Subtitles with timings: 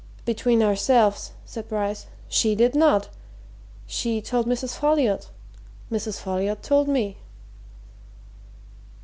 [0.25, 3.09] "Between ourselves," said Bryce, "she did not!
[3.85, 4.75] She told Mrs.
[4.75, 5.29] Folliot
[5.91, 6.19] Mrs.
[6.19, 7.17] Folliot told me."